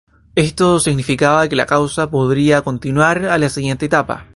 [0.33, 4.25] Esto significaba que la causa podría continuar a la siguiente etapa.